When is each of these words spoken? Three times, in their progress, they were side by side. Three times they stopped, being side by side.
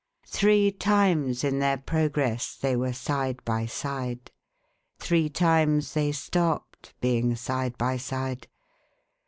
Three 0.25 0.71
times, 0.71 1.43
in 1.43 1.59
their 1.59 1.77
progress, 1.77 2.55
they 2.55 2.75
were 2.75 2.91
side 2.91 3.39
by 3.45 3.67
side. 3.67 4.31
Three 4.97 5.29
times 5.29 5.93
they 5.93 6.11
stopped, 6.11 6.95
being 7.01 7.35
side 7.35 7.77
by 7.77 7.97
side. 7.97 8.47